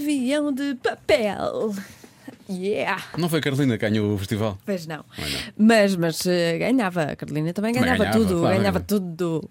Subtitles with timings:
[0.00, 1.74] avião de papel.
[2.48, 3.02] Yeah!
[3.16, 4.58] Não foi a Carolina que ganhou o festival?
[4.66, 5.04] Pois não.
[5.16, 5.24] Não.
[5.56, 8.56] Mas, mas eh, ganhava, a Carolina também, Também ganhava, ganhava, tudo, claro.
[8.58, 9.48] ganhava tudo.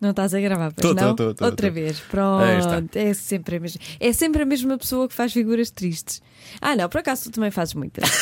[0.00, 1.14] Não estás a gravar, pois Tô, não?
[1.14, 1.74] tô, tô, Outra tô.
[1.74, 2.96] vez, pronto.
[2.96, 6.20] É sempre, a mesma, é sempre a mesma pessoa que faz figuras tristes.
[6.60, 8.04] Ah, não, por acaso tu também fazes muitas.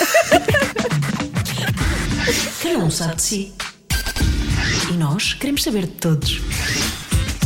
[2.62, 3.52] Cada um sabe de si.
[4.90, 6.40] E nós queremos saber de todos.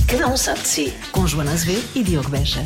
[0.09, 0.93] Cada um sabe de si.
[1.13, 2.63] Com Joana Azevedo e Diogo Beja.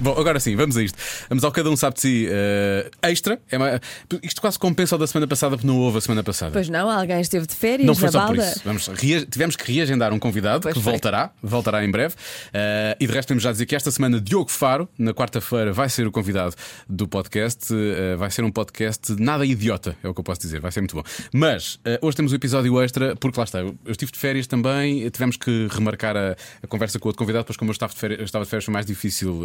[0.00, 0.96] Bom, agora sim, vamos a isto.
[1.28, 3.40] Vamos ao cada um sabe de si eh, extra.
[3.50, 3.80] É uma-
[4.22, 6.52] Isto quase compensa o da semana passada, porque não houve a semana passada.
[6.52, 8.50] pois não, alguém esteve de férias Não foi só por balda.
[8.52, 8.60] isso.
[8.64, 10.92] Vamos, rea- tivemos que reagendar um convidado Pois que foi.
[10.92, 12.14] voltará, voltará em breve.
[12.52, 15.72] Eh, e de resto, temos já a dizer que esta semana Diogo Faro, na quarta-feira,
[15.72, 16.54] vai ser o convidado
[16.88, 17.74] do podcast.
[17.74, 20.60] Eh, vai ser um podcast nada idiota, é o que eu posso dizer.
[20.60, 21.02] Vai ser muito bom.
[21.34, 25.08] Mas hoje temos o episódio extra, porque lá está, eu estive de férias também.
[25.10, 27.98] Tivemos que remarcar a, a conversa com o outro convidado, pois como eu estava de
[27.98, 29.44] férias, eu estava de férias foi mais difícil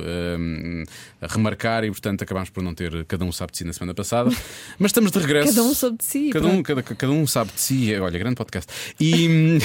[1.21, 3.93] eh, remarcar e, portanto, acabámos por não ter cada um sabe de si na semana
[3.93, 4.29] passada.
[4.79, 5.49] Mas estamos de regresso.
[5.55, 7.95] Cada um soube de si, Cada um, cada, cada um sabe de si.
[7.95, 8.71] Olha, grande podcast.
[8.99, 9.57] E,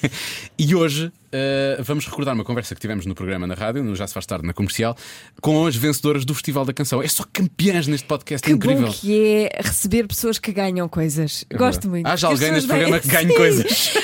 [0.58, 4.06] e hoje eh, vamos recordar uma conversa que tivemos no programa na rádio, no Já
[4.06, 4.96] Se Faz Tarde, na comercial,
[5.40, 7.02] com as vencedoras do Festival da Canção.
[7.02, 8.86] É só campeãs neste podcast, é Que incrível.
[8.86, 11.44] bom que é receber pessoas que ganham coisas.
[11.50, 12.06] É Gosto muito.
[12.06, 13.94] Haja alguém neste programa que ganhe coisas.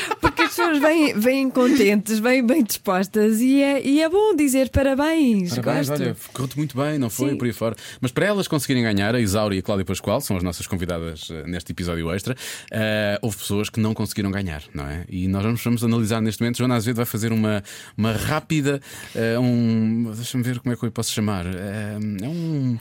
[0.60, 5.54] Pessoas vêm, vêm contentes, vêm bem dispostas e é, e é bom dizer parabéns.
[5.54, 6.02] Parabéns, Gosto.
[6.02, 7.30] olha, ficou-te muito bem, não foi?
[7.30, 7.36] Sim.
[7.36, 7.74] Por aí fora.
[8.00, 11.28] Mas para elas conseguirem ganhar, a Isaura e a Cláudia Pascoal são as nossas convidadas
[11.30, 12.36] eh, neste episódio extra.
[12.70, 15.04] eh, houve pessoas que não conseguiram ganhar, não é?
[15.08, 16.58] E nós vamos, vamos analisar neste momento.
[16.58, 17.62] Joana Azevedo vai fazer uma,
[17.96, 18.80] uma rápida.
[19.14, 21.46] eh, um, Deixa-me ver como é que eu posso chamar.
[21.46, 22.32] Eh, é um.
[22.72, 22.78] um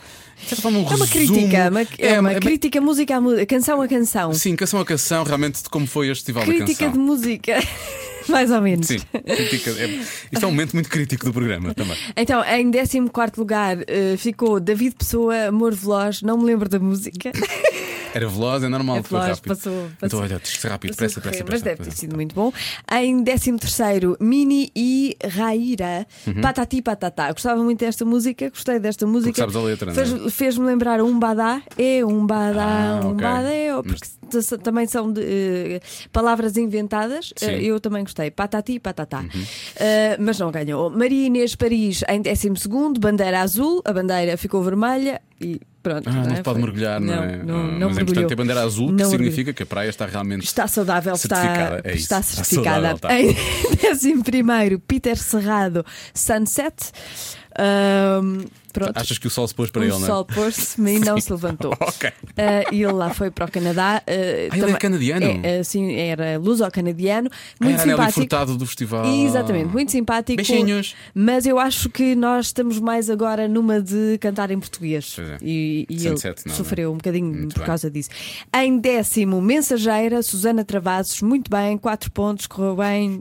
[0.90, 4.32] É uma crítica, uma, é uma é- crítica música a música, canção a canção.
[4.32, 6.92] Sim, canção a canção, realmente de como foi este festival da crítica canção.
[6.92, 7.58] de música,
[8.28, 8.86] mais ou menos.
[8.86, 10.00] Sim, crítica, é,
[10.32, 11.96] isto é um momento muito crítico do programa também.
[12.16, 17.32] Então, em 14 lugar eh, ficou David Pessoa, Amor Veloz, não me lembro da música.
[18.12, 19.54] Era veloz, é normal, É foi veloz, rápido.
[19.56, 21.76] passou- Então, passou- olha, isto é rápido, pressa, a correr, pressa, Mas pressa.
[21.76, 22.52] deve ter sido muito bom.
[22.92, 26.40] Em 13, Mini e Raíra, Uhum.
[26.40, 27.30] Patati Patatá.
[27.32, 29.36] Gostava muito desta música, gostei desta música.
[29.40, 30.06] sabes a letra, não é?
[30.06, 33.22] Fez- Fez-me lembrar um badá, é um badá, Ah, um ok.
[33.22, 35.80] badé, porque t- também são de, eh,
[36.12, 37.32] palavras inventadas.
[37.40, 37.48] Uhum.
[37.48, 38.30] Eh, eu também gostei.
[38.30, 39.24] Patati Patatá.
[39.76, 40.90] Eh, mas não ganhou.
[40.90, 46.08] Maria Inês Paris em 12, bandeira azul, a bandeira ficou vermelha e pronto.
[46.08, 46.36] Ah, não é?
[46.36, 47.36] se pode mergulhar, não, é?
[47.42, 49.88] Não, Ah, não Mas é importante ter bandeira azul, que Não significa que a praia
[49.88, 50.44] está realmente.
[50.44, 52.96] Está saudável, Certificada, está, é está Está certificada.
[52.96, 53.20] saudável, está.
[53.20, 53.36] Em
[53.90, 56.92] 11, Peter Cerrado, Sunset.
[57.58, 58.92] Ahm, pronto.
[58.96, 60.06] Achas que o sol se pôs para o ele, não é?
[60.06, 61.72] sol pôs-se e não se levantou.
[61.80, 62.10] Ok.
[62.36, 64.02] Ah, e ele lá foi para o Canadá.
[64.06, 65.26] ah, ele é canadiano?
[65.42, 67.28] É, ah, sim, era luso-canadiano.
[67.32, 68.20] Ah, Muito era a Nelly simpático.
[68.20, 69.06] Furtado do festival.
[69.06, 70.36] Exatamente, muito simpático.
[70.36, 70.94] Beijinhos.
[71.14, 75.16] Mas eu acho que nós estamos mais agora numa de cantar em português.
[75.18, 75.38] É.
[75.42, 76.14] E, e ele
[76.46, 77.66] não, sofreu um bocadinho Muito por bem.
[77.66, 78.10] causa disso.
[78.54, 83.20] Em décimo, Mensageira, Susana Travassos, muito bem, 4 pontos, correu bem.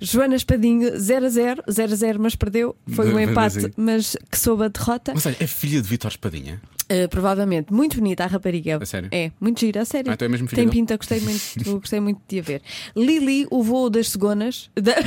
[0.00, 2.76] Joana Espadinho, 0 a 0, 0 a 0, mas perdeu.
[2.88, 3.70] Foi um Mas empate, assim.
[3.76, 5.12] mas que soube a derrota.
[5.14, 6.60] Mas olha, é filha de Vitor Espadinha.
[6.90, 8.78] Uh, provavelmente, muito bonita a rapariga.
[8.80, 9.08] A sério?
[9.12, 10.10] É, muito gira, a sério.
[10.10, 11.40] Ah, então é mesmo Tem pinta, gostei muito,
[11.80, 12.62] gostei muito de a ver.
[12.96, 14.70] Lili, o voo das cegonas.
[14.74, 14.94] Da...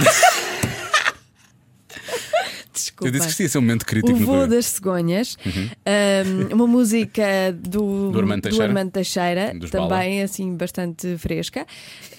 [2.73, 3.07] Desculpa.
[3.07, 5.37] Eu disse que isto ia ser um momento crítico O voo das cegonhas,
[6.51, 7.23] um, uma música
[7.55, 8.65] do, Do Armando Teixeira.
[8.65, 11.65] Armando Teixeira, também assim bastante fresca.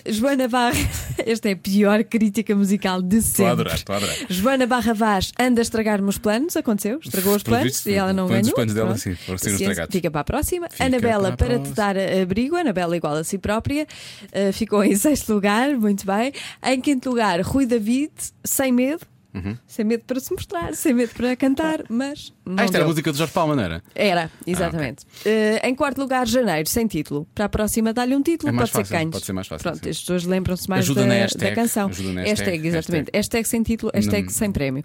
[0.07, 0.77] Joana Barra,
[1.25, 3.53] esta é a pior crítica musical de Estou a sempre.
[3.53, 4.17] adorar, estou a adorar.
[4.29, 8.27] Joana Barra Vaz anda a estragar-me os planos, aconteceu, estragou os planos e ela não
[8.29, 8.43] ganhou.
[8.49, 9.01] os planos dela, Pronto.
[9.01, 9.93] sim, foram Paciência, estragados.
[9.93, 10.69] Fica para a próxima.
[10.71, 13.87] Fica Anabela, para para te dar abrigo, Anabela igual a si própria,
[14.25, 16.33] uh, ficou em sexto lugar, muito bem.
[16.63, 18.13] Em quinto lugar, Rui David,
[18.45, 19.07] sem medo.
[19.35, 19.57] Uhum.
[19.67, 22.87] Sem medo para se mostrar, sem medo para cantar, mas não Ah, isto era a
[22.87, 22.89] deu.
[22.89, 23.83] música do Jorge Palma, não era?
[23.95, 25.05] Era, exatamente.
[25.27, 27.27] Uh, em quarto lugar, janeiro, sem título.
[27.35, 29.11] Para a próxima, dá-lhe um título, É pode ser fácil, canhos.
[29.13, 29.91] pode ser mais fácil, Pronto, sim.
[29.91, 31.89] as pessoas lembram-se mais da, hashtag, da canção.
[31.89, 33.11] ajuda na hashtag, exatamente.
[33.13, 33.49] Hashtag.
[33.49, 34.85] sem título, hashtag Não- sem prémio.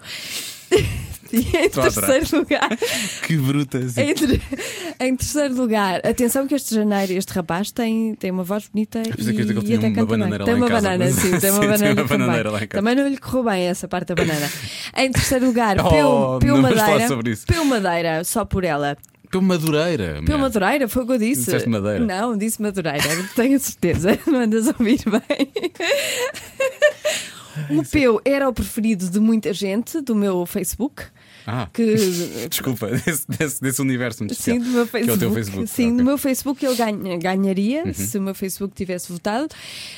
[1.34, 2.70] e em Estou terceiro lugar,
[3.26, 3.98] Que brutas.
[3.98, 4.42] em, ter-
[5.00, 9.70] em terceiro lugar, atenção que este janeiro, este rapaz tem, tem uma voz bonita e,
[9.70, 10.46] e até uma bananeira bem.
[10.46, 10.90] lá Tem em uma casa.
[10.90, 12.52] banana, sim, tem uma Sim, tem banana uma bananeira também.
[12.52, 12.81] lá em casa.
[12.84, 14.50] Também não lhe correu bem essa parte da banana.
[14.98, 17.08] Em terceiro lugar, Oh, Peu, Madeira.
[17.48, 18.98] Peu Madeira, só por ela.
[19.32, 20.22] Pelo Madureira.
[20.22, 20.38] Mulher.
[20.40, 21.46] Madureira, foi o que eu disse.
[21.46, 22.00] Disseste Madeira.
[22.00, 23.04] Não, disse Madureira,
[23.36, 24.18] tenho certeza.
[24.25, 25.52] Não andas a ouvir bem.
[27.78, 31.04] O Peu era o preferido de muita gente do meu Facebook.
[31.51, 31.69] Ah.
[31.74, 31.96] que
[32.50, 35.19] Desculpa, desse, desse, desse universo muito Sim, especial, do meu que é o Facebook.
[35.19, 35.68] teu Facebook.
[35.68, 35.92] Sim, Ok.
[35.92, 35.98] Uhum.
[35.98, 39.48] no meu Facebook ele ganha- ganharia se o meu Facebook tivesse votado,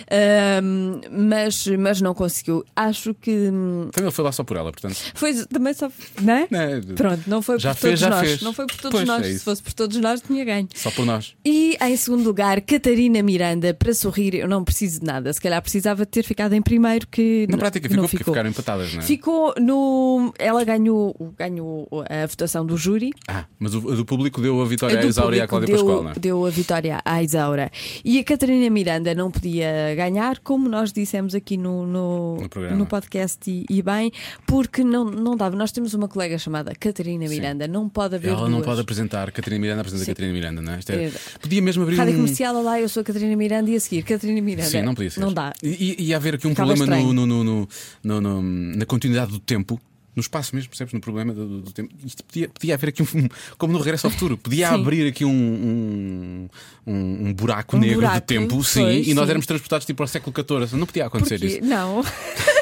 [0.10, 2.64] Ahm, mas, mas não conseguiu.
[2.76, 4.96] Acho que hum, Também ele foi lá só por ela, portanto.
[5.16, 5.90] foi também só.
[6.22, 6.48] Não é?
[6.50, 8.28] né, Pronto, não foi Já por fez, todos já nós.
[8.28, 8.42] fez.
[8.42, 9.26] Não foi por todos Pois, nós.
[9.26, 10.68] é Se fosse por todos nós, tinha ganho.
[10.76, 11.34] Só por nós.
[11.46, 15.32] E em segundo lugar, Catarina Miranda, para sorrir, eu não preciso de nada.
[15.34, 18.50] Se calhar precisava ter ficado em primeiro, que Na não- prática não ficou porque ficaram
[18.50, 19.04] empatadas, não é?
[19.04, 20.34] Ficou no.
[20.38, 23.12] Ela ganhou, ganhou a votação do júri.
[23.28, 25.76] Ah, mas o, do público deu a vitória à do Isaura e à Cláudia deu,
[25.78, 26.14] Pascoal, não é?
[26.20, 27.72] deu a vitória à Isaura.
[28.06, 32.86] E a Catarina Miranda não podia ganhar, como nós dissemos aqui no, no, No no
[32.86, 34.12] podcast, e, e bem,
[34.46, 35.56] porque não, não dava.
[35.56, 38.30] Nós temos uma colega chamada Catarina Miranda, não pode haver.
[38.32, 38.66] Ela não duas.
[38.66, 40.12] pode apresentar Catarina Miranda, apresenta Sim.
[40.12, 40.80] Catarina Miranda, não é?
[40.80, 41.12] Isto é- É.
[41.42, 42.18] Podia mesmo abrir Rádio um.
[42.18, 44.70] comercial, olá, eu sou a Catarina Miranda e a seguir, Catarina Miranda.
[44.70, 45.20] Sim, não podia ser.
[45.20, 45.54] Não dá.
[45.64, 47.68] E, e, haver aqui um Ficava problema no- no-
[48.04, 49.80] no- na continuidade do tempo.
[50.16, 50.94] No espaço mesmo, percebes?
[50.94, 51.94] No problema do, do- tempo.
[52.06, 53.30] Isto podia, podia haver aqui um.
[53.58, 54.76] Como no Regresso ao Futuro, podia Sim.
[54.76, 56.50] abrir aqui um,
[56.86, 60.08] um, um- buraco Um negro de buraco, tempo, sim, e nós éramos transportados tipo ao
[60.08, 60.78] século XIV.
[60.78, 61.66] Não podia acontecer Porque- isso.
[61.66, 62.04] Não.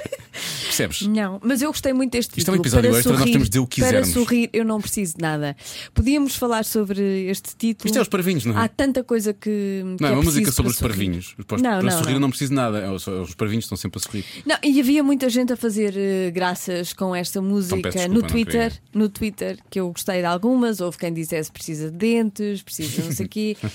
[0.87, 1.01] Percebes?
[1.07, 2.61] Não, mas eu gostei muito deste Isto é um título.
[2.63, 4.13] episódio para extra, nós sorrir, temos de dizer o que Para quisermos.
[4.13, 5.57] sorrir, eu não preciso de nada.
[5.93, 7.87] Podíamos falar sobre este título.
[7.87, 8.63] Isto é os parvinhos, não é?
[8.63, 9.81] Há tanta coisa que.
[9.83, 11.35] Não, que é uma música sobre para os parvinhos.
[11.47, 12.19] Para, Não, para não, sorrir eu não.
[12.21, 12.79] não preciso de nada.
[12.79, 14.25] É, Os, os parvinhos estão sempre a sorrir.
[14.45, 18.21] Não, e havia muita gente a fazer eh, graças com esta música Então peço no
[18.21, 18.81] desculpa, não Twitter.
[18.93, 20.79] No Twitter, que eu gostei de algumas.
[20.79, 23.57] Houve quem dissesse precisa de dentes, precisa não sei o quê.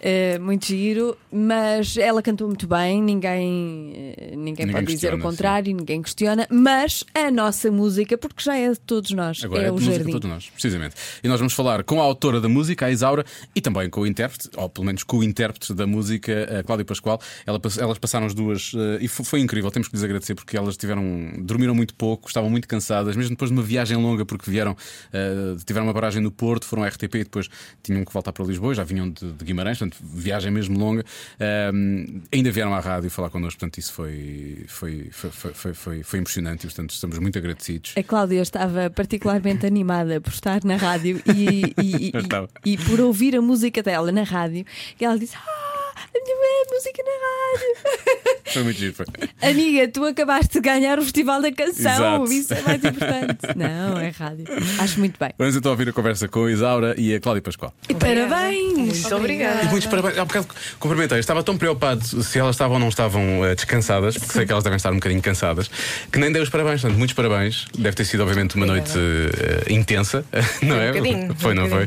[0.00, 1.16] Eh, muito giro.
[1.32, 6.43] Mas ela cantou muito bem, ninguém, eh, ninguém, Ninguém pode dizer o contrário, ninguém questiona.
[6.50, 9.92] Mas a nossa música, porque já é de todos nós, Agora é, é, o música
[9.92, 10.06] jardim.
[10.06, 10.94] de todos nós, precisamente.
[11.22, 13.24] E nós vamos falar com a autora da música, a Isaura,
[13.54, 16.84] e também com o intérprete, ou pelo menos com o intérprete da música, a Cláudia
[16.84, 17.20] Pascoal.
[17.46, 20.56] Ela elas passaram as duas eh, e fo- foi incrível, temos que lhes agradecer porque
[20.56, 24.50] elas tiveram, dormiram muito pouco, estavam muito cansadas, mesmo depois de uma viagem longa, porque
[24.50, 24.76] vieram,
[25.12, 27.48] eh, tiveram uma paragem no Porto, foram à RTP e depois
[27.82, 31.04] tinham que voltar para Lisboa, já vinham de, de Guimarães, portanto, viagem mesmo longa.
[31.40, 36.02] Ahm, ainda vieram à rádio falar connosco, portanto, isso foi, foi, foi, foi, foi, foi,
[36.02, 36.33] foi impressionante
[36.64, 37.92] e, portanto, estamos muito agradecidos.
[37.96, 43.36] A Cláudia estava particularmente animada por estar na rádio e, e- e- e por ouvir
[43.36, 44.64] a música dela na rádio.
[45.00, 48.23] E ela disse: Ah, a minha música na rádio.
[48.52, 48.94] Foi muito giro.
[48.94, 49.06] Foi.
[49.42, 52.24] Amiga, tu acabaste de ganhar o Festival da Canção.
[52.24, 52.32] Exato.
[52.32, 53.38] Isso é mais importante.
[53.56, 54.44] Não, é rádio.
[54.78, 55.30] Acho muito bem.
[55.38, 57.72] Vamos então ouvir a conversa com a Isaura e a Cláudia Pascoal.
[57.88, 58.74] E parabéns!
[58.76, 59.64] Muito E obrigada.
[59.64, 60.18] muitos parabéns.
[60.18, 60.46] Há bocado
[60.78, 61.18] cumprimentei.
[61.18, 64.62] Estava tão preocupado se elas estavam ou não estavam eh, descansadas, porque sei que elas
[64.64, 65.70] devem estar um bocadinho cansadas,
[66.12, 66.80] que nem dei os parabéns.
[66.82, 67.66] Portanto, muitos parabéns.
[67.78, 70.24] Deve ter sido, obviamente, uma noite eh, intensa,
[70.62, 70.88] não é?
[70.92, 71.84] bocadinho, foi, um não foi?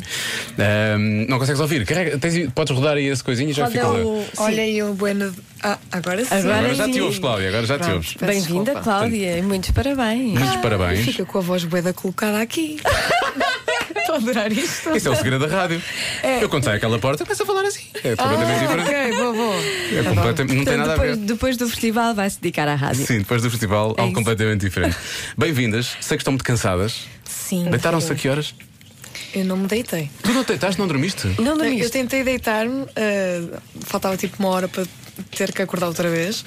[0.57, 1.85] Ahm, não consegues ouvir?
[1.85, 3.87] Carrega, tens- podes rodar aí esse coisinho e já fica.
[3.89, 5.33] o- Olha aí o bueno.
[5.63, 6.33] Ah, agora sim.
[6.35, 6.91] Agora Agora já sim.
[6.91, 7.95] te ouves, Cláudia, agora já te Pronto.
[7.95, 8.13] ouves.
[8.13, 8.81] Peço Bem-vinda, desculpa.
[8.83, 10.33] Cláudia, e muitos parabéns.
[10.39, 11.05] Muitos parabéns.
[11.05, 12.79] Fica com a voz boeda colocada aqui.
[13.97, 14.89] Estou a adorar isto.
[14.95, 15.81] Esse é o segredo da rádio.
[16.23, 16.41] É.
[16.41, 17.83] Eu quando saio aquela porta, começo a falar assim.
[18.03, 18.89] É completamente Ah, diferente.
[18.89, 19.53] ok, vou, vou.
[19.55, 21.25] É completamente, não tem Portanto, nada a depois, ver.
[21.25, 23.05] depois do festival vai se dedicar à rádio.
[23.05, 24.13] Sim, depois do festival, É algo isso.
[24.13, 24.95] completamente diferente.
[25.37, 27.01] Bem-vindas, sei que estão muito cansadas.
[27.25, 27.65] Sim.
[27.69, 28.55] Deitaram-se a que horas?
[29.35, 30.09] Eu não me deitei.
[30.23, 31.27] Tu não deitaste, não dormiste?
[31.41, 34.85] Não Eu tentei deitar-me, ah, faltava tipo uma hora para
[35.35, 36.43] ter que acordar outra vez,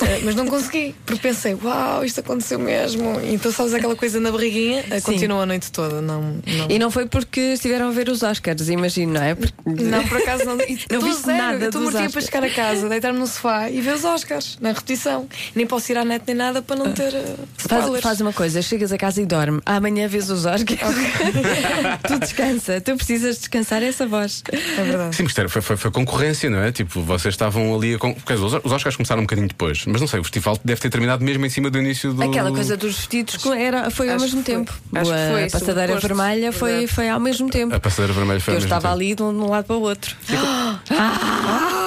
[0.00, 3.20] ah, mas não consegui, porque pensei, uau, isto aconteceu mesmo.
[3.24, 4.84] Então, sabes aquela coisa na barriguinha?
[4.90, 6.00] Ah, continua a noite toda.
[6.00, 6.66] Não, não.
[6.68, 9.34] E não foi porque estiveram a ver os Oscars, imagino, não é?
[9.34, 10.52] Porque- Não, por acaso não.
[10.92, 13.94] Não zero, nada eu Estou mortinha para chegar a casa, deitar-me no sofá e ver
[13.94, 15.28] os Oscars na repetição.
[15.54, 18.60] Nem posso ir à net nem nada para não ter uh, Faz, faz uma coisa,
[18.62, 19.60] chegas a casa e dorme.
[19.64, 20.80] Amanhã vês os Oscars.
[22.06, 24.42] tu descansa, tu precisas descansar essa voz.
[24.50, 25.16] É verdade.
[25.16, 26.72] Sim, mas foi, foi, foi concorrência, não é?
[26.72, 27.98] Tipo, vocês estavam ali a.
[28.26, 30.80] Quer dizer, os os Oscars começaram um bocadinho depois, mas não sei, o festival deve
[30.80, 32.22] ter terminado mesmo em cima do início do.
[32.22, 34.54] Aquela coisa dos vestidos com- era, foi ao Acho mesmo foi.
[34.54, 34.72] tempo.
[34.94, 37.74] Acho que a foi, passadeira sobreposto, vermelha foi, foi ao mesmo tempo.
[37.74, 38.94] A passadeira vermelha foi Eu ao mesmo estava tempo.
[38.94, 40.16] ali de um, de um lado para o outro.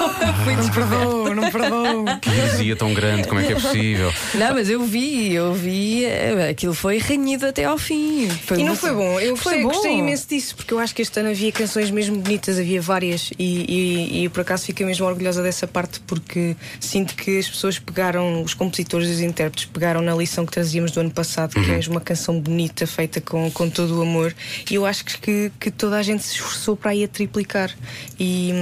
[0.56, 2.04] Não perdoo, não perdoo.
[2.20, 4.12] Que heresia tão grande, como é que é possível?
[4.34, 8.28] Não, mas eu vi, eu vi, eh, aquilo foi renhido até ao fim.
[8.56, 9.68] E não foi bom, eu Foi gostei, bom.
[9.68, 13.30] gostei imenso disso, porque eu acho que este ano havia canções mesmo bonitas, havia várias,
[13.38, 17.78] e, e, e por acaso fiquei mesmo orgulhosa dessa parte, porque sinto que as pessoas
[17.78, 21.70] pegaram, os compositores e os intérpretes pegaram na lição que trazíamos do ano passado, que
[21.70, 24.34] é uma canção bonita, feita com, com todo o amor,
[24.70, 27.70] e eu acho que, que toda a gente se esforçou para aí a triplicar.
[28.18, 28.52] E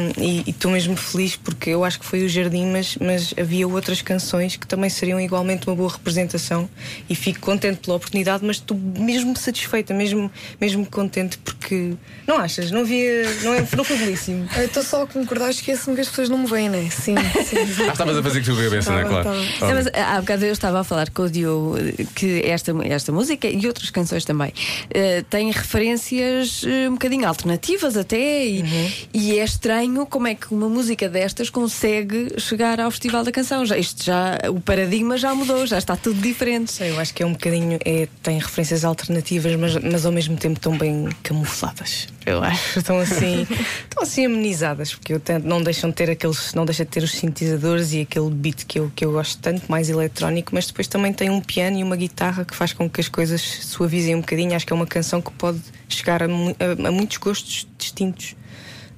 [0.47, 4.03] estou mesmo feliz porque porque eu acho que foi o Jardim, mas, mas havia outras
[4.03, 6.69] canções que também seriam igualmente uma boa representação
[7.09, 11.95] e fico contente pela oportunidade, mas estou mesmo satisfeita, mesmo, mesmo contente, porque
[12.27, 12.71] não achas?
[12.71, 13.23] Não havia.
[13.43, 14.47] Não, é, não foi belíssimo.
[14.63, 16.91] Estou só a concordar, esqueço-me que as pessoas não me veem, né?
[16.91, 17.15] Sim,
[17.45, 17.57] sim.
[17.85, 19.05] Ah, estavas a fazer com a cabeça, não é?
[19.05, 19.31] Claro.
[19.61, 21.77] Não, mas há bocado eu estava a falar com o Diogo
[22.15, 24.53] que esta, esta música e outras canções também
[24.91, 28.65] eh, têm referências eh, um bocadinho alternativas até e,
[29.13, 33.65] e é estranho como é que uma música destas consegue chegar ao Festival da Canção.
[33.65, 36.71] Já, isto já, o paradigma já mudou, já está tudo diferente.
[36.71, 37.79] Sei, eu acho que é um bocadinho.
[37.85, 42.09] É, tem referências alternativas, mas, mas ao mesmo tempo tão bem camufladas.
[42.27, 42.79] Eu acho.
[42.79, 43.47] Estão assim.
[43.85, 46.53] estão assim amenizadas, porque eu não deixam de ter aqueles.
[46.55, 49.63] Não deixa de ter os sintetizadores e aquele beat que eu, que eu gosto tanto,
[49.71, 53.01] mais eletrónico, mas depois também tem um piano e uma guitarra que faz com que
[53.01, 54.55] as coisas suavizem um bocadinho.
[54.55, 58.37] Acho que é uma canção que pode chegar a, a- a muitos gostos distintos.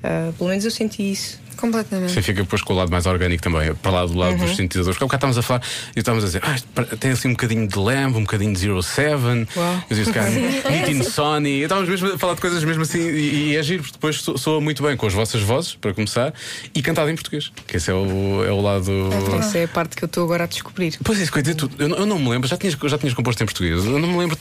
[0.03, 1.41] Ah, pelo menos eu senti isso.
[1.57, 2.13] Completamente.
[2.13, 4.39] Sim, fica depois com o lado mais orgânico também, para lá do lado Uhum.
[4.47, 4.99] dos sintetizadores.
[4.99, 5.63] Porque há bocado estávamos a falar
[5.95, 8.83] e estávamos a dizer, ah, tem assim um bocadinho de Lamb, um bocadinho de Zero
[8.83, 9.47] Seven.
[9.57, 9.83] Uau.
[9.91, 10.31] Eu disse, cara,
[10.71, 11.63] Meeting Sony.
[11.63, 14.37] Estávamos mesmo a falar de coisas mesmo assim e, e é giro, porque depois so-
[14.39, 16.33] soa muito bem com as vossas vozes, para começar,
[16.75, 17.51] e cantado em português.
[17.67, 18.93] Que esse é o, é o lado.
[19.39, 20.97] Essa é a parte que eu estou agora a descobrir.
[21.03, 21.75] Pois é, isso que eu dizer tudo.
[21.79, 23.85] Eu, não- eu não me lembro, já tinhas, já tinhas composto em português.
[23.85, 24.37] Eu não me lembro.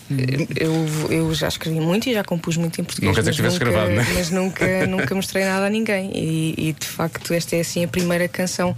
[0.56, 3.08] Eu, eu já escrevi muito e já compus muito em português.
[3.08, 4.06] Não quer dizer que tivesses nunca- gravado, né?
[4.14, 6.12] Mas nunca, nunca mostrei nada a ninguém.
[6.16, 8.76] E, e, de facto, esta é assim a primeira canção.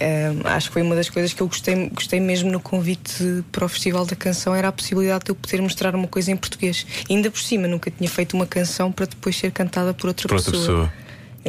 [0.00, 3.64] Ahm, acho que foi uma das coisas que eu gostei, gostei mesmo no convite para
[3.64, 6.86] o Festival da Canção era a possibilidade de eu poder mostrar uma coisa em português.
[7.08, 10.28] E ainda por cima, nunca tinha feito uma canção para depois ser cantada por outra
[10.28, 10.92] Para outra pessoa.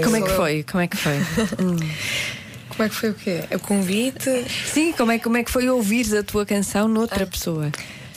[0.02, 0.64] Como é que foi?
[0.64, 1.18] Como é que foi?
[2.70, 3.44] Como é que foi o quê?
[3.54, 4.46] O convite?
[4.66, 7.70] Sim, como é, como é que foi ouvires a tua canção noutra pessoa?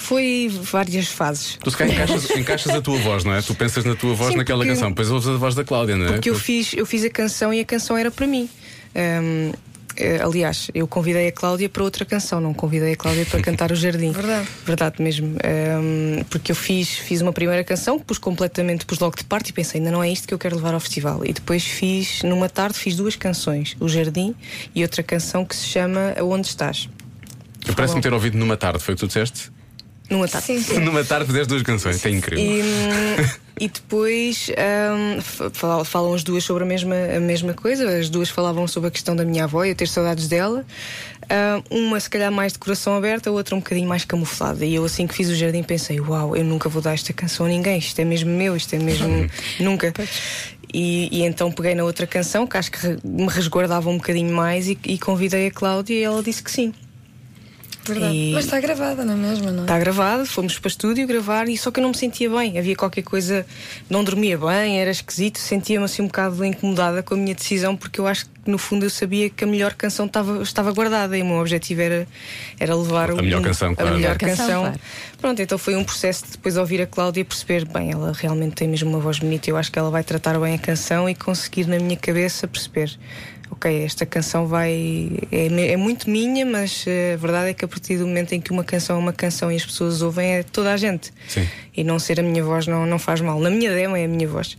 [0.03, 1.59] Foi várias fases.
[1.63, 3.41] Tu se calhar encaixas, encaixas a tua voz, não é?
[3.41, 5.97] Tu pensas na tua voz Sim, naquela porque- canção, depois ouves a voz da Cláudia,
[5.97, 6.13] não é?
[6.13, 8.49] Porque eu fiz, eu fiz a canção e a canção era para mim.
[8.95, 9.53] Ahm,
[9.97, 13.71] eh, aliás, eu convidei a Cláudia para outra canção, não convidei a Cláudia para cantar
[13.71, 14.11] o Jardim.
[14.13, 14.49] Verdade.
[14.67, 15.37] Verdade mesmo.
[15.45, 19.53] Ahm, porque eu fiz, fiz uma primeira canção, pus completamente, pus logo de parte e
[19.53, 21.25] pensei, ainda não é isto que eu quero levar ao festival.
[21.25, 24.35] E depois fiz, numa tarde, fiz duas canções: O Jardim
[24.75, 26.89] e outra canção que se chama Aonde Estás.
[27.67, 29.53] Eu Parece-me ter ouvido numa tarde, foi o que tu disseste?
[30.11, 30.47] Numa tarde.
[30.47, 30.79] Sim, sim.
[30.81, 32.45] Numa tarde fizeste duas canções, é incrível.
[32.45, 32.63] E,
[33.65, 34.51] e depois
[35.23, 37.89] fa- falam, falam as duas sobre a mesma, a mesma coisa.
[37.99, 40.65] As duas falavam sobre a questão da minha avó e eu ter saudades dela.
[41.71, 44.65] Hum, uma, se calhar, mais de coração aberto, a outra um bocadinho mais camuflada.
[44.67, 47.47] E eu, assim que fiz o jardim, pensei: Uau, eu nunca vou dar esta canção
[47.47, 47.79] a ninguém.
[47.79, 49.31] Isto é mesmo meu, isto é mesmo.
[49.61, 49.95] nunca.
[50.75, 54.69] E, e então peguei na outra canção, que acho que me resguardava um bocadinho mais,
[54.69, 56.73] e, e convidei a Cláudia e ela disse que sim.
[57.85, 58.15] Verdade.
[58.15, 59.51] E- Mas está gravada, não é mesmo?
[59.51, 59.63] Não é?
[59.63, 62.59] Está gravado, fomos para o estúdio gravar e só que eu não me sentia bem.
[62.59, 63.45] Havia qualquer coisa,
[63.91, 68.01] não dormia bem, era esquisito, sentia-me assim um bocado incomodada com a minha decisão, porque
[68.01, 71.23] eu acho que no fundo eu sabia que a melhor canção estava, estava guardada e
[71.23, 72.07] o meu objetivo era,
[72.59, 73.95] era levar A o- melhor canção, a claro.
[73.97, 74.63] melhor A melhor canção, canção.
[74.63, 74.81] claro.
[75.21, 78.55] Pronto, então foi um processo de depois ouvir a Cláudia e perceber, bem, ela realmente
[78.55, 81.15] tem mesmo uma voz bonita, eu acho que ela vai tratar bem a canção e
[81.15, 82.97] conseguir na minha cabeça perceber.
[83.53, 85.11] Ok, esta canção vai.
[85.31, 88.41] É, é muito minha, mas eh, a verdade é que a partir do momento em
[88.41, 91.13] que uma canção é uma canção e as pessoas ouvem, é toda a gente.
[91.29, 91.47] Sim.
[91.77, 93.39] E não ser a minha voz não, não faz mal.
[93.39, 94.57] Na minha demo é a minha voz.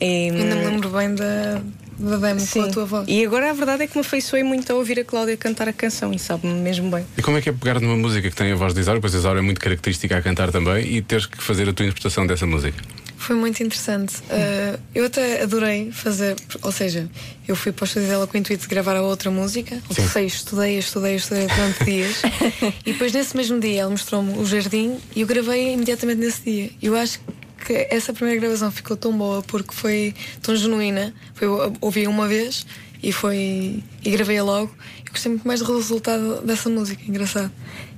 [0.00, 1.60] E, Ainda me lembro bem da,
[1.98, 2.68] da demo com Sim.
[2.68, 3.04] a tua voz.
[3.08, 5.72] E agora a verdade é que me afeiçoei muito a ouvir a Cláudia cantar a
[5.72, 7.04] canção e sabe-me mesmo bem.
[7.18, 9.12] E como é que é pegar numa música que tem a voz de Isaura, pois
[9.12, 12.24] a Isaura é muito característica a cantar também, e teres que fazer a tua interpretação
[12.28, 12.80] dessa música?
[13.24, 14.18] Foi muito interessante.
[14.24, 17.08] Uh, eu até adorei fazer, ou seja,
[17.48, 19.80] eu fui para o estúdio dela com o intuito de gravar a outra música.
[19.90, 20.06] Sim.
[20.08, 22.22] Sei, estudei, estudei, estudei durante dias.
[22.84, 26.70] e depois nesse mesmo dia ela mostrou-me o jardim e eu gravei imediatamente nesse dia.
[26.82, 27.18] Eu acho
[27.64, 31.14] que essa primeira gravação ficou tão boa porque foi tão genuína.
[31.32, 31.48] Foi,
[31.80, 32.66] ouvi uma vez
[33.06, 34.74] e foi e gravei-a logo.
[35.06, 37.50] Eu gostei muito mais do resultado dessa música, engraçado.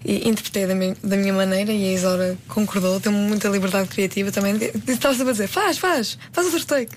[0.04, 4.30] E interpretei da minha, da minha maneira e a Isaura concordou, deu-me muita liberdade criativa
[4.30, 4.56] também.
[4.58, 6.92] Disse- Estava sempre a dizer: faz, faz, faz outro take.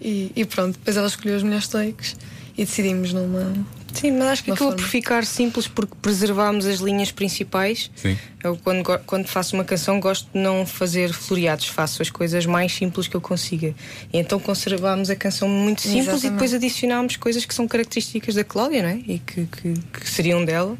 [0.00, 2.14] E, e pronto, depois ela escolheu os melhores takes
[2.56, 3.52] e decidimos numa.
[3.94, 4.82] Sim, mas acho que acabou forma.
[4.82, 7.90] por ficar simples porque preservámos as linhas principais.
[7.94, 8.16] Sim.
[8.42, 12.72] Eu, quando, quando faço uma canção, gosto de não fazer floreados, faço as coisas mais
[12.72, 13.74] simples que eu consiga.
[14.12, 16.32] E então conservámos a canção muito simples e Exatamente.
[16.32, 18.98] depois adicionámos coisas que são características da Cláudia, não é?
[19.06, 20.76] E que, que, que seriam dela.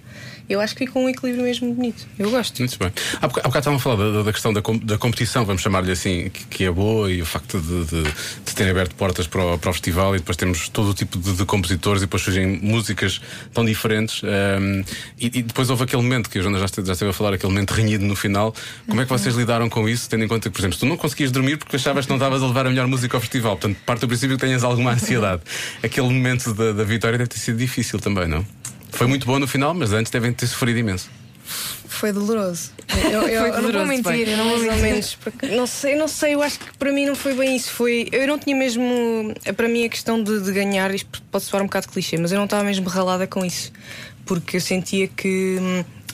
[0.49, 2.07] Eu acho que ficou um equilíbrio mesmo bonito.
[2.19, 2.59] Eu gosto.
[2.59, 2.93] Muito bem.
[3.21, 5.91] Há bocado, bocado estavam a falar da, da questão da, com- da competição, vamos chamar-lhe
[5.91, 9.43] assim, que, que é boa e o facto de, de, de terem aberto portas para
[9.45, 12.23] o, para o festival e depois temos todo o tipo de, de compositores e depois
[12.23, 13.21] surgem músicas
[13.55, 14.21] tão diferentes.
[14.23, 14.83] ehm,
[15.19, 17.51] e, e depois houve aquele momento que a Joana já, já esteve a falar, aquele
[17.53, 18.55] momento renhido no final.
[18.87, 20.97] Como é que vocês lidaram com isso, tendo em conta que, por exemplo, tu não
[20.99, 23.57] conseguias dormir porque achavas que não estavas a levar a melhor música ao festival?
[23.57, 25.41] Portanto, parte do princípio que tenhas alguma ansiedade.
[25.83, 28.45] aquele momento da, da vitória deve ter sido difícil também, não?
[28.95, 31.11] Foi muito bom no final, mas antes devem ter sofrido imenso.
[31.89, 32.71] Foi doloroso.
[33.11, 34.83] Eu, eu- Foi eu não vou doloroso, mentir, eu não vou mentir.
[34.83, 35.15] menos.
[35.23, 37.71] porque- Não sei, não sei, eu acho que para mim não foi bem isso.
[37.71, 39.33] Foi, eu não tinha mesmo.
[39.57, 42.39] Para mim a questão de, de ganhar, isto pode soar um bocado clichê, mas eu
[42.39, 43.73] não estava mesmo ralada com isso.
[44.27, 45.59] Porque eu sentia que.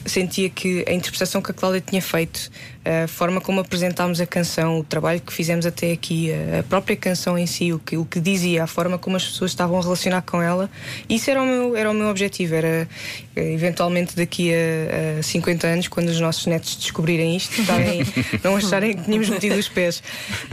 [0.05, 2.49] Sentia que a interpretação que a Cláudia tinha feito,
[2.83, 7.37] a forma como apresentámos a canção, o trabalho que fizemos até aqui, a- própria canção
[7.37, 10.21] em si, o que, o que dizia, a forma como as pessoas estavam a relacionar
[10.23, 10.69] com ela,
[11.07, 12.55] isso era o meu, era o meu objetivo.
[12.55, 12.89] Era
[13.35, 18.01] eh, eventualmente daqui a, a 50 anos, quando os nossos netos descobrirem isto, estarem,
[18.43, 20.01] não acharem que tínhamos metido os pés.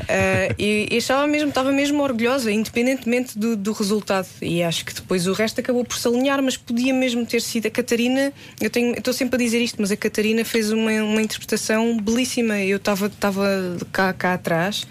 [0.08, 4.28] Ah, e, e achava mesmo, estava mesmo orgulhosa, independentemente do, do resultado.
[4.42, 7.66] E acho que depois o resto acabou por se alinhar, mas podia mesmo ter sido
[7.66, 8.32] a Catarina.
[8.60, 12.58] Eu estou sempre dizer isto, mas a Catarina fez uma, uma interpretação belíssima.
[12.60, 13.46] Eu estava estava
[13.92, 14.86] cá, cá atrás.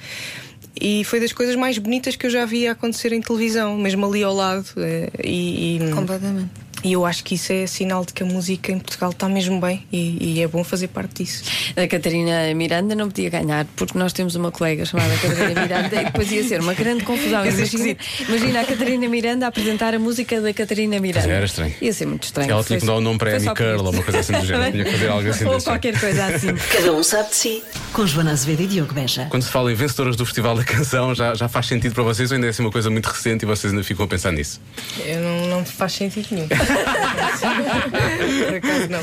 [0.80, 4.22] E foi das coisas mais bonitas que eu já vi acontecer em televisão, mesmo ali
[4.24, 4.66] ao lado.
[4.78, 6.50] eh, E, e- Completamente.
[6.88, 9.60] E eu acho que isso é sinal de que a música em Portugal está mesmo
[9.60, 11.44] bem e, e é bom fazer parte disso.
[11.76, 16.06] A Catarina Miranda não podia ganhar porque nós temos uma colega chamada Catarina Miranda e
[16.06, 17.44] depois ia ser uma grande confusão.
[17.44, 17.98] Ser Imagina,
[18.30, 21.28] imagina a Catarina Miranda a apresentar a música da Catarina Miranda.
[21.28, 21.74] É, era estranho.
[21.82, 22.50] Ia ser muito estranho.
[22.50, 24.72] Ela tinha que dar o nome para Amy Curl ou uma coisa assim do género.
[24.78, 26.56] Tinha que fazer algo assim Ou qualquer coisa assim.
[26.56, 27.64] Cada um sabe de si.
[27.92, 29.28] Com Joana Azevedo e Diogo Beja.
[29.30, 32.32] Quando se fala em vencedoras do Festival da Canção, já, já faz sentido para vocês
[32.32, 34.62] ou ainda é assim uma coisa muito recente e vocês ainda ficam a pensar nisso?
[35.06, 36.48] Eu não, não faz sentido nenhum.
[38.46, 39.02] Por acaso não.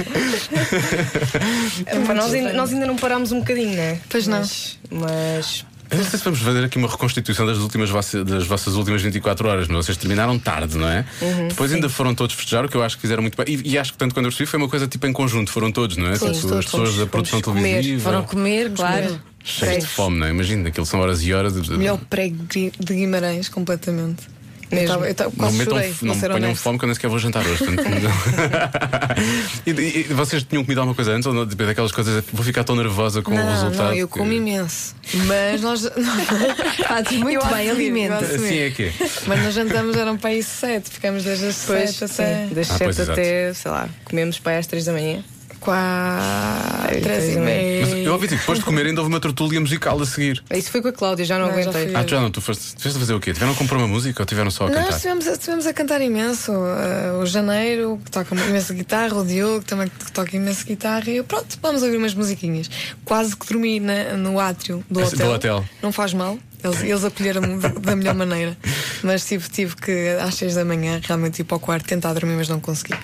[2.03, 3.99] Epá, nós, ainda, nós ainda não parámos um bocadinho, não é?
[4.09, 4.39] Pois não.
[4.39, 7.91] Mas, mas Eu não sei se vamos fazer aqui uma reconstituição das, últimas
[8.27, 11.05] das vossas últimas 24 horas, mas vocês terminaram tarde, não é?
[11.21, 13.55] Uhum, Depois ainda foram todos festejar, o que eu acho que fizeram muito bem.
[13.55, 15.71] E, e acho que tanto quando eu percebi foi uma coisa tipo em conjunto, foram
[15.71, 16.17] todos, não é?
[16.17, 18.03] Sim, Tanto todos, as pessoas da produção comer, televisiva.
[18.03, 19.07] Foram comer, claro.
[19.07, 19.21] comer.
[19.47, 20.31] Cheios de fome, não é?
[20.31, 21.53] Imagina, aquilo são horas e horas.
[21.53, 24.34] De, Melhor prego de Guimarães, completamente.
[24.71, 27.09] Eu tava- eu tava- Não metam, chorei, não me ponham fome que eu nem sequer
[27.09, 27.65] vou jantar hoje.
[27.65, 27.85] portanto,
[29.67, 31.27] e, e- e vocês tinham comido alguma coisa antes?
[31.27, 31.47] Ou não?
[31.47, 33.89] Tipo, daquelas coisas, vou ficar tão nervosa com o Não, resultado.
[33.91, 34.95] não, eu que- como imenso.
[35.27, 35.83] Mas nós.
[36.89, 38.19] Fazes muito Eu bem, alimenta.
[38.19, 38.93] Assim é que é.
[39.27, 42.77] Mas nós jantamos eram para aí sete, ficamos desde as depois, sete até das Ah,
[42.79, 43.13] pois, 7 exato.
[43.13, 45.23] até, sei lá, comemos para aí às 3 da manhã.
[45.65, 48.05] Quatro, três e Mas meia.
[48.05, 50.43] eu ouvi que depois de comer ainda houve uma tertúlia musical a seguir.
[50.53, 51.87] Isso foi com a Cláudia, já não, Não, já aguentei.
[51.87, 51.97] fui.
[51.97, 53.33] Ah, tu já não, tu foste, tiveste a fazer o quê?
[53.33, 54.97] Tiveram a comprar uma música ou tiveram só a Nós cantar?
[54.97, 56.53] estivemos, estivemos a cantar imenso.
[56.53, 61.09] Uh, o Janeiro, que toca imensa guitarra, o Diogo também que toca imensa guitarra.
[61.11, 62.71] E eu, pronto, vamos ouvir umas musiquinhas.
[63.05, 65.57] Quase que dormi na- no átrio do Esse- do hotel.
[65.59, 65.65] hotel.
[65.83, 66.39] Não faz mal.
[66.63, 68.57] Eles, eles acolheram-me da- da melhor maneira.
[69.03, 72.37] Mas tive, tive que, às seis da manhã, realmente ir para o quarto tentar dormir,
[72.37, 72.95] mas não consegui.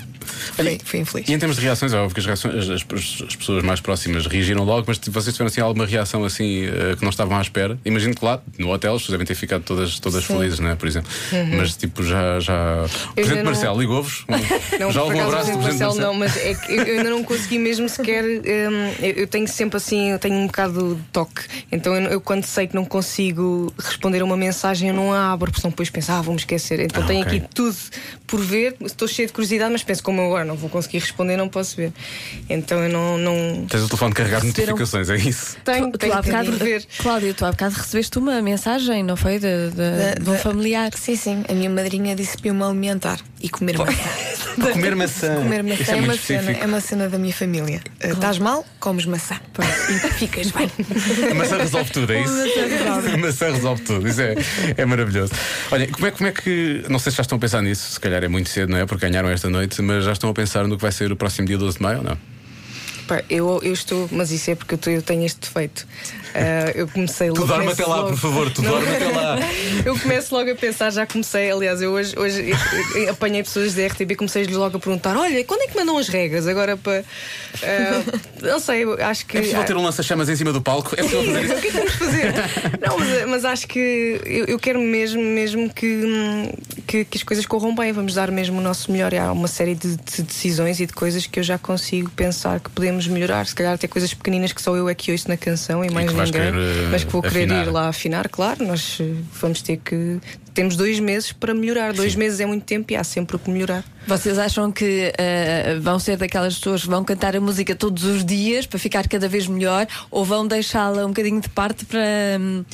[0.55, 1.29] Fui, fui infeliz.
[1.29, 3.81] E em termos de reações, é óbvio que as, reações, as, as- as pessoas mais
[3.81, 7.37] próximas reagiram logo, mas tipo, vocês tiveram assim alguma reação assim eh, que não estavam
[7.37, 7.79] à espera?
[7.85, 10.75] Imagino que lá no hotel as pessoas devem ter ficado todas, todas felizes, não é?
[10.77, 11.11] Por exemplo.
[11.57, 12.41] Mas tipo, já.
[12.41, 12.87] já...
[13.11, 14.25] O Presidente não- Marcelo ligou-vos?
[14.93, 17.59] Já houve um abraço do Presidente Marcelo não, mas é que eu, ainda não consegui
[17.59, 18.25] mesmo sequer.
[18.25, 21.43] hum, eu, tenho sempre assim, eu tenho um bocado de toque.
[21.71, 25.33] Então eu, eu quando sei que não consigo responder a uma mensagem, eu não a
[25.33, 26.81] abro, porque senão depois penso, ah, vou-me esquecer.
[26.81, 27.39] Então Ah, tenho ok.
[27.39, 27.77] aqui tudo
[28.27, 31.37] por ver, estou cheio de curiosidade, mas penso, como eu agora não vou conseguir responder,
[31.37, 31.93] não posso ver.
[32.49, 33.19] Então eu não.
[33.19, 33.67] não...
[33.67, 35.57] Tens o telefone carregado de notificações, é isso?
[35.65, 36.87] Tenho, Tu, tu tenho, há tenho bocado, de ver.
[36.99, 39.39] Cláudia, tu há bocado recebeste uma mensagem, não foi?
[39.39, 40.91] De, de, Da- de um da- familiar.
[40.97, 41.45] Sim, sim.
[41.49, 43.93] A minha madrinha disse para eu me alimentar e comer maçã.
[44.61, 45.37] Para comer maçã.
[45.37, 47.81] Comer maçã Isso é, é uma cena, é uma cena da minha família.
[48.03, 49.37] Uh, Estás mal, comes maçã.
[49.89, 50.71] E ficas bem.
[51.31, 53.15] A maçã resolve tudo, é isso?
[53.15, 54.35] A maçã resolve tudo, isso é,
[54.77, 55.33] é maravilhoso.
[55.71, 56.85] Olha, como é, como é que.
[56.89, 58.87] Não sei se já estão a pensar nisso, se calhar é muito cedo, não é?
[58.87, 61.47] Porque ganharam esta noite, mas já estão a pensar no que vai ser o próximo
[61.47, 62.19] dia 12 de maio ou não?
[63.11, 65.85] Pá, eu, eu estou, mas isso é porque eu, tô- eu tenho este defeito.
[66.33, 67.47] Ah, eu comecei Tu logo.
[67.49, 69.37] dorme começo até lá, logo- por favor, tu dorme até lá.
[69.85, 72.51] Eu começo logo a pensar, já comecei, aliás, eu hoje, hoje
[72.95, 75.77] eu- eu apanhei pessoas da RTP e comecei-lhes logo a perguntar: olha, quando é que
[75.77, 76.47] mandam as regras?
[76.47, 77.03] Agora para.
[77.65, 78.03] ah,
[78.43, 79.39] não sei, acho que.
[79.39, 80.95] É possível ter um lança-chamas em cima do palco?
[80.97, 81.55] É possível fazer isso?
[81.57, 82.33] O que é que vamos fazer?
[82.87, 86.53] Não, mas, mas acho que eu, eu quero mesmo, mesmo que, hum,
[86.91, 87.93] que, que as coisas corram bem.
[87.93, 89.13] Vamos dar mesmo o nosso melhor.
[89.13, 92.59] E há uma série de, de decisões e de coisas que eu já consigo pensar
[92.59, 93.47] que podemos melhorar.
[93.47, 96.11] Se calhar até coisas pequeninas que só eu é que ouço na canção e mais
[96.11, 96.51] vais ninguém.
[96.51, 97.67] querer, eh, mas que vou querer afinar.
[97.67, 98.67] ir lá afinar, claro.
[98.67, 100.19] Nós eh, vamos ter que
[100.55, 101.93] temos dois meses para melhorar.
[101.93, 103.85] Dois meses é muito tempo e há sempre o que melhorar.
[104.07, 108.25] Vocês acham que eh, vão ser daquelas pessoas que vão cantar a música todos os
[108.25, 112.01] dias para ficar cada vez melhor ou vão deixá-la um bocadinho de parte para,
[112.41, 112.65] hum,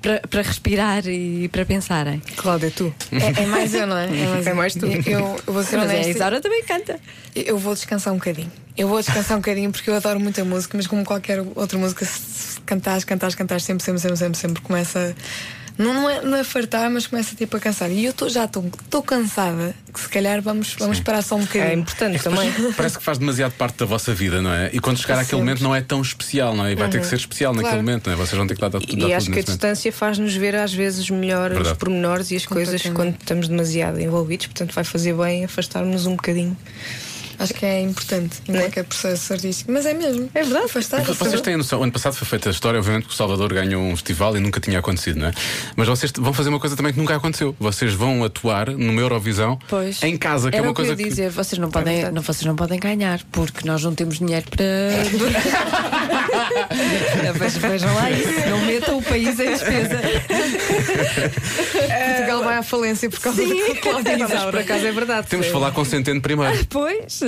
[0.00, 2.22] para, para respirar e para pensarem?
[2.36, 2.94] Cláudia, tu.
[3.12, 4.08] É, é mais eu, não é?
[4.44, 4.86] É mais tu.
[4.86, 6.10] Eu, eu vou ser Mas é, a honesta.
[6.10, 6.98] Isaura também canta.
[7.34, 8.50] Eu vou descansar um bocadinho.
[8.76, 11.78] Eu vou descansar um bocadinho porque eu adoro muito a música, mas como qualquer outra
[11.78, 15.14] música, se cantares, cantares, cantares, sempre, sempre, sempre, sempre, sempre começa.
[15.78, 17.90] Não, não, é, não é fartar, mas começa tipo a cansar.
[17.90, 21.42] E eu tô, já estou cansada, que se calhar vamos, vamos parar só um É
[21.42, 21.80] bocadinho.
[21.80, 22.50] importante também.
[22.76, 24.70] Parece que faz demasiado parte da vossa vida, não é?
[24.72, 26.72] E quando chegar àquele momento não é tão especial, não é?
[26.72, 27.84] E vai ter que ser especial naquele Claro.
[27.84, 28.16] momento, não é?
[28.16, 30.54] Vocês vão ter que lá dar, dar E tudo acho que a distância faz-nos ver
[30.56, 31.78] às vezes melhor os Verdade.
[31.78, 36.56] pormenores e as coisas quando estamos demasiado envolvidos, portanto vai fazer bem afastar-nos um bocadinho.
[37.38, 38.60] Acho que é importante em Né?
[38.60, 39.70] qualquer processo artístico.
[39.72, 40.28] Mas é mesmo.
[40.34, 40.66] É verdade.
[40.66, 41.02] Afastar.
[41.04, 43.82] Vocês têm a noção, ano passado foi feita a história, obviamente que o Salvador ganhou
[43.82, 45.32] um festival e nunca tinha acontecido, não é?
[45.76, 47.54] Mas vocês vão fazer uma coisa também que nunca aconteceu.
[47.58, 50.02] Vocês vão atuar numa Eurovisão Pois.
[50.02, 51.94] em casa, que Era é uma o que coisa eu ia dizer, vocês não, podem,
[51.96, 52.14] verdade.
[52.14, 54.66] não, vocês não podem ganhar, porque nós não temos dinheiro para.
[57.34, 60.00] Vejam- Vejam lá isso, não metam o país em despesa.
[62.16, 63.68] Portugal vai à falência por causa Sim.
[63.68, 64.60] da Cláudia É, mas por Isaura.
[64.60, 65.26] acaso é verdade.
[65.28, 65.52] Temos de É.
[65.52, 66.66] falar com Centeno primeiro.
[66.68, 67.20] Pois.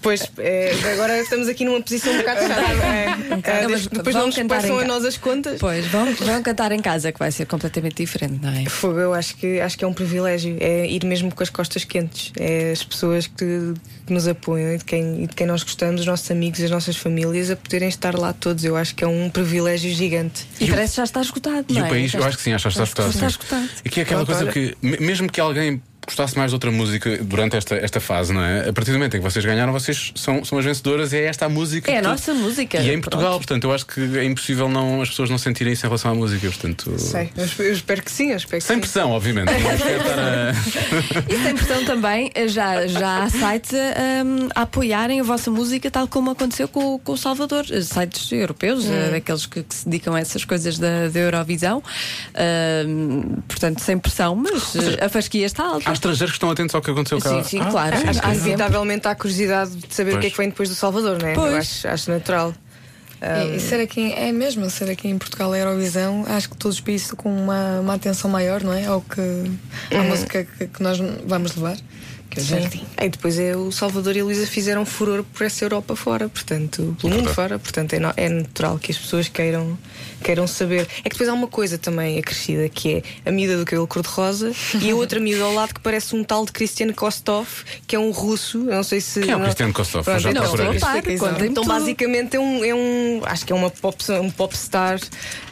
[0.00, 2.60] Pois, é, agora estamos aqui numa posição um bocado chata.
[2.62, 3.06] É,
[3.58, 5.58] é, Não, mas depois não nos cantar passam em a nós as contas.
[5.60, 8.64] Pois, vão, vão cantar em casa, que vai ser completamente diferente, não é?
[8.66, 10.56] Fogo, eu acho que, acho que é um privilégio.
[10.60, 12.32] É ir mesmo com as costas quentes.
[12.38, 13.74] É as pessoas que,
[14.06, 16.70] que nos apoiam e de, quem, e de quem nós gostamos, os nossos amigos, as
[16.70, 18.64] nossas famílias, a poderem estar lá todos.
[18.64, 20.46] Eu acho que é um privilégio gigante.
[20.60, 21.88] E, parece que já está esgotado, E não o é?
[21.88, 23.10] país, Já eu acho que sim, acho que está esgotado.
[23.10, 23.68] está esgotado.
[23.84, 24.70] Aqui é aquela Pronto, coisa olha.
[24.70, 28.42] que, me- mesmo que alguém gostasse mais de outra música durante esta, esta fase, não
[28.42, 28.68] é?
[28.68, 31.24] A partir do momento em que vocês ganharam, vocês são, são as vencedoras e é
[31.26, 31.90] esta a música.
[31.90, 32.78] É a que- nossa música.
[32.80, 33.38] E é em Portugal, Pronto.
[33.46, 36.14] portanto, eu acho que é impossível não, as pessoas não sentirem isso em relação à
[36.14, 36.98] música, portanto.
[36.98, 38.80] Sei, eu, espero que sim, eu espero que Sem sim.
[38.80, 39.52] pressão, obviamente.
[39.52, 45.50] Estar a- E sem pressão também, já, já há sites a, a apoiarem a vossa
[45.50, 47.64] música, tal como aconteceu com, com o Salvador.
[47.66, 51.82] Sites europeus, eh, daqueles que, que se dedicam a essas coisas da, da Eurovisão.
[52.34, 55.90] Ahm, portanto, sem pressão, mas eh, a fasquia está alta.
[55.98, 57.28] Há estrangeiros que estão atentos ao que aconteceu cá.
[57.30, 57.96] Sim, sim, Ah, claro.
[57.98, 58.20] sim, Há sim.
[58.20, 58.36] sempre.
[58.38, 60.32] Inevitavelmente há curiosidade de saber o que é Pois.
[60.32, 61.34] que vem depois do Salvador, não é?
[61.34, 61.52] Pois.
[61.52, 62.54] Eu acho, acho natural.
[63.20, 66.76] E, e ser aqui, é mesmo, ser aqui em Portugal a Eurovisão, acho que todos
[66.76, 68.86] os países com uma, uma atenção maior, não é?
[68.86, 69.20] Ao que
[69.92, 71.76] a música que, que nós vamos levar,
[72.30, 72.86] que é o jardim.
[73.02, 76.96] E depois é o Salvador e a Luísa fizeram furor por essa Europa fora, portanto,
[77.00, 79.76] pelo mundo fora, portanto é, no- é natural que as pessoas queiram,
[80.22, 80.86] queiram saber.
[81.00, 84.52] É que depois há uma coisa também acrescida que é a miúda do cabelo cor-de-rosa
[84.82, 87.48] e a outra miúda ao lado que parece um tal de Cristiano Kostov,
[87.86, 89.20] que é um russo, eu não sei se.
[89.20, 90.04] Quem é o não- Cristiano Kostov?
[90.04, 90.74] Pronto, Eu já então, Não, procurei.
[90.76, 91.72] estou a par, Explica, contem-me então, tudo.
[91.74, 93.20] basicamente, é um, é um.
[93.24, 94.98] Acho que é uma pop, um popstar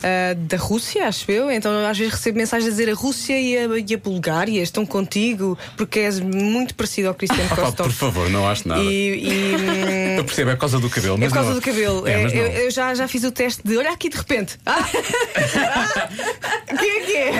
[0.02, 1.50] ah, da Rússia, acho eu.
[1.50, 4.85] Então, às vezes recebo mensagens a dizer a Rússia e a, e a Bulgária estão
[4.87, 7.87] contigo porque és muito parecido ao Cristiano Ah, Kostov.
[7.88, 8.83] por favor, não acho nada.
[8.83, 11.16] E, e, Eu percebo, é por causa do cabelo.
[11.22, 12.07] é por causa não- do cabelo.
[12.07, 12.40] É, É, mas não.
[12.40, 14.56] eu eu já, já fiz o teste de olha aqui de repente.
[14.66, 14.85] Ah!
[16.79, 17.33] Quem é que é?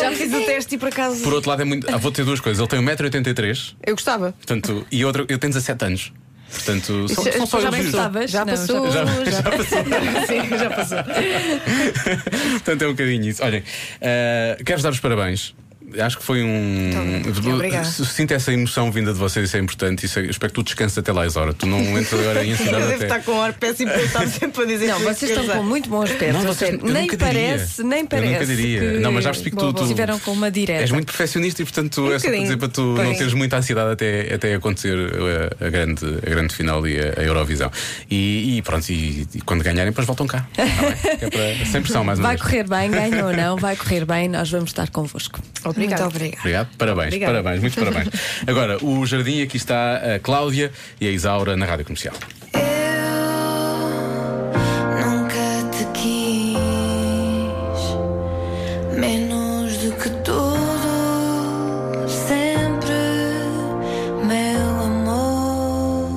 [0.00, 1.22] Já fiz o teste e por acaso.
[1.22, 1.92] Por outro lado, é muito.
[1.92, 2.58] Ah, vou ter duas coisas.
[2.60, 4.32] Ele tem 1,83m, Eu gostava.
[4.32, 6.12] portanto, e outra, eu tenho 17 anos.
[6.48, 7.86] Portanto, são, Já- são só já elogios.
[7.88, 8.30] Estavas?
[8.30, 8.90] Já passou.
[8.90, 9.78] já- Já, já passou.
[10.26, 10.98] Sim, já passou.
[12.52, 13.44] Portanto, é um bocadinho isso.
[13.44, 13.62] Olhem,
[14.00, 15.54] eh, quero-vos dar os parabéns.
[16.00, 17.22] Acho que foi um.
[17.64, 17.84] Então.
[17.84, 20.06] Sinto essa emoção vinda de vocês, isso é importante.
[20.06, 21.52] Isso é- eu espero que tu descanses até lá, Isora.
[21.52, 23.04] Tu não entras agora em Eu ansiedade devo até.
[23.04, 25.88] estar com ar péssimo porque eu estava sempre a dizer Não, vocês estão com muito
[25.88, 26.32] bom aspecto.
[26.34, 27.18] Não, vocês- eu nem nunca diria.
[27.18, 28.32] parece, nem Eu parece.
[28.32, 28.80] nunca diria.
[28.80, 30.80] que- Não, mas já percebi que tu- tu- Estiveram com uma direta.
[30.82, 33.18] És muito perfeccionista e, portanto, Um é só para dizer para tu não Pois.
[33.18, 34.96] teres muita ansiedade até, até acontecer
[35.60, 37.70] a, a grande, a grande final e a, a Eurovisão.
[38.10, 40.46] E, e pronto, e, e quando ganharem, depois voltam cá.
[40.54, 42.42] Tá é para- sem pressão, mais uma Vai vez.
[42.48, 45.40] correr bem, ganhou ou não, vai correr bem, nós vamos estar convosco.
[45.64, 45.85] Obrigada.
[45.88, 46.40] Muito obrigada.
[46.40, 47.32] Obrigado, parabéns, Obrigada.
[47.32, 48.08] parabéns, muitos parabéns.
[48.46, 50.70] Agora, o jardim, aqui está a Cláudia
[51.00, 52.14] e a Isaura na rádio comercial.
[55.00, 56.58] Nunca te quis
[58.98, 62.94] menos do que tudo, sempre,
[64.24, 66.08] meu amor.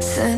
[0.00, 0.36] Se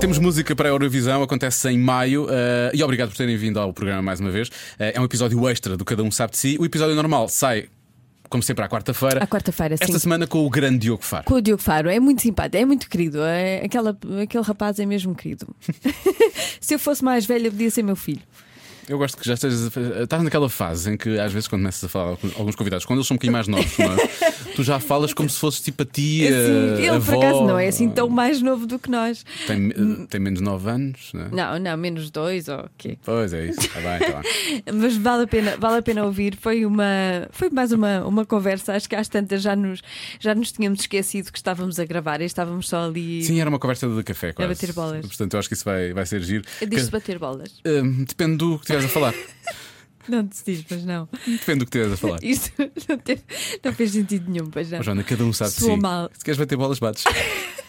[0.00, 2.26] Temos música para a Eurovisão, acontece em maio.
[2.30, 4.50] eh, e obrigado por terem vindo ao programa mais uma vez.
[4.78, 6.56] Eh, é um episódio extra do Cada Um Sabe de Si.
[6.60, 7.68] O episódio normal sai,
[8.28, 9.22] como sempre, à quarta-feira.
[9.22, 9.84] À quarta-feira, sim.
[9.84, 11.24] Esta semana com o grande Diogo Faro.
[11.24, 13.22] Com o Diogo Faro, é muito simpático, é muito querido.
[13.22, 15.46] É, aquela, aquele rapaz é mesmo querido.
[16.60, 18.22] Se eu fosse mais velha, podia ser meu filho.
[18.88, 19.70] Eu gosto que já estejas.
[19.76, 22.84] a- Estás naquela fase em que, às vezes, quando começas a falar com alguns convidados,
[22.84, 24.32] quando eles são um bocadinho mais novos, é?
[24.54, 26.28] tu já falas como se fosses tipo a tia.
[26.28, 27.18] Assim, ele, por avó.
[27.18, 29.24] acaso, não é assim tão mais novo do que nós.
[29.46, 31.28] Tem, eh, tem menos 9 anos, não é?
[31.30, 32.98] Não, não, menos dois ou o quê?
[33.04, 33.60] Pois é isso.
[33.60, 34.62] Está bem, está bem.
[34.74, 36.36] Mas vale a pena, vale a pena ouvir.
[36.40, 36.84] Foi uma,
[37.30, 38.74] foi mais uma, uma conversa.
[38.74, 39.80] Acho que às tantas já nos,
[40.20, 43.58] já nos tínhamos esquecido que estávamos a gravar e estávamos só ali Sim, era uma
[43.58, 44.52] conversa de café, quase.
[44.54, 45.06] bater bolas.
[45.06, 46.44] Portanto, eu acho que isso vai, vai ser giro.
[46.68, 47.50] Diz-se bater bolas.
[47.66, 49.14] Hum, depende do que estiveres a falar.
[50.06, 51.08] Não te diz, mas não.
[51.26, 52.18] Depende do que estiveres a falar.
[52.22, 52.50] Isso
[52.88, 53.22] não, teve-
[53.64, 54.78] não fez sentido nenhum, pois não.
[54.78, 55.80] Mas, Joana, cada um sabe de Soou si.
[55.82, 56.10] mal.
[56.12, 57.04] Se queres bater bolas, bates.